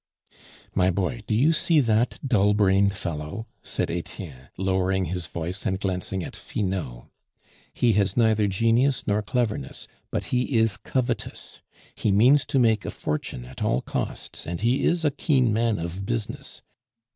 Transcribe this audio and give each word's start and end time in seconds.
"My 0.73 0.89
boy, 0.89 1.21
do 1.27 1.35
you 1.35 1.53
see 1.53 1.79
that 1.79 2.17
dull 2.27 2.55
brained 2.55 2.95
fellow?" 2.97 3.45
said 3.61 3.91
Etienne, 3.91 4.49
lowering 4.57 5.05
his 5.05 5.27
voice, 5.27 5.63
and 5.63 5.79
glancing 5.79 6.23
at 6.23 6.35
Finot. 6.35 7.03
"He 7.71 7.93
has 7.93 8.17
neither 8.17 8.47
genius 8.47 9.05
nor 9.05 9.21
cleverness, 9.21 9.87
but 10.09 10.23
he 10.33 10.57
is 10.57 10.77
covetous; 10.77 11.61
he 11.93 12.11
means 12.11 12.45
to 12.45 12.57
make 12.57 12.83
a 12.83 12.89
fortune 12.89 13.45
at 13.45 13.61
all 13.61 13.81
costs, 13.81 14.47
and 14.47 14.61
he 14.61 14.85
is 14.85 15.05
a 15.05 15.11
keen 15.11 15.53
man 15.53 15.77
of 15.77 16.03
business. 16.03 16.63